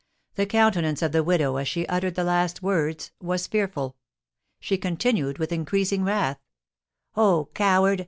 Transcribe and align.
The 0.33 0.47
countenance 0.47 1.03
of 1.03 1.11
the 1.11 1.23
widow 1.23 1.57
as 1.57 1.67
she 1.67 1.85
uttered 1.85 2.15
the 2.15 2.23
last 2.23 2.63
words 2.63 3.11
was 3.21 3.45
fearful. 3.45 3.97
She 4.59 4.75
continued, 4.75 5.37
with 5.37 5.51
increasing 5.51 6.03
wrath: 6.03 6.39
"Oh, 7.15 7.49
coward! 7.53 7.99